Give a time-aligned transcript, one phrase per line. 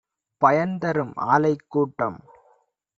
[0.41, 2.19] பயன்தரும் ஆலைக் கூட்டம்